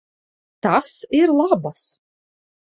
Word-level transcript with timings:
Tas 0.67 0.89
ir 1.21 1.29
labas. 1.43 1.87